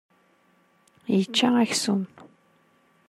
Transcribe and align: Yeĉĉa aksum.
Yeĉĉa 1.17 1.53
aksum. 1.67 2.03